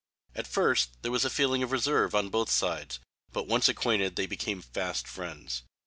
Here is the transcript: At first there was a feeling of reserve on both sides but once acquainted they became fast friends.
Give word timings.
At 0.33 0.47
first 0.47 1.03
there 1.03 1.11
was 1.11 1.25
a 1.25 1.29
feeling 1.29 1.61
of 1.61 1.71
reserve 1.71 2.15
on 2.15 2.29
both 2.31 2.49
sides 2.49 2.99
but 3.31 3.45
once 3.45 3.69
acquainted 3.69 4.15
they 4.15 4.25
became 4.25 4.63
fast 4.63 5.07
friends. 5.07 5.61